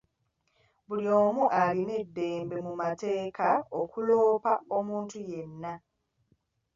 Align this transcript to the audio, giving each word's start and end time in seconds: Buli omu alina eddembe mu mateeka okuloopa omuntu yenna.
Buli 0.87 1.07
omu 1.23 1.43
alina 1.63 1.93
eddembe 2.03 2.57
mu 2.67 2.73
mateeka 2.81 3.49
okuloopa 3.79 4.53
omuntu 4.77 5.17
yenna. 5.29 5.73